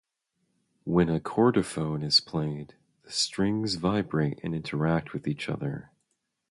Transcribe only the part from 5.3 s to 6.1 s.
other.